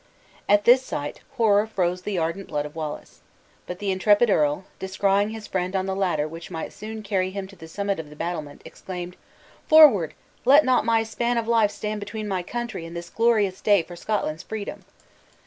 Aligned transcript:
At 0.49 0.65
this 0.65 0.81
sight, 0.81 1.21
horror 1.37 1.67
froze 1.67 2.01
the 2.01 2.17
ardent 2.17 2.47
blood 2.47 2.65
of 2.65 2.75
Wallace. 2.75 3.21
But 3.67 3.77
the 3.77 3.91
intrepid 3.91 4.31
earl, 4.31 4.65
descrying 4.79 5.29
his 5.29 5.45
friend 5.45 5.75
on 5.75 5.85
the 5.85 5.95
ladder 5.95 6.27
which 6.27 6.49
might 6.49 6.73
soon 6.73 7.03
carry 7.03 7.29
him 7.29 7.45
to 7.49 7.55
the 7.55 7.67
summit 7.67 7.99
of 7.99 8.09
the 8.09 8.15
battlement, 8.15 8.63
exclaimed, 8.65 9.15
"Forward! 9.67 10.15
Let 10.43 10.65
not 10.65 10.85
my 10.85 11.03
span 11.03 11.37
of 11.37 11.47
life 11.47 11.69
stand 11.69 11.99
between 11.99 12.27
my 12.27 12.41
country 12.41 12.83
and 12.87 12.97
this 12.97 13.11
glorious 13.11 13.61
day 13.61 13.83
for 13.83 13.95
Scotland's 13.95 14.41
freedom!" 14.41 14.85